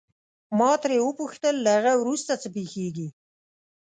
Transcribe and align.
ما 0.57 0.71
ترې 0.81 0.97
وپوښتل 1.03 1.55
له 1.65 1.71
هغه 1.77 1.93
وروسته 2.01 2.31
څه 2.41 2.47
پېښیږي. 2.55 3.07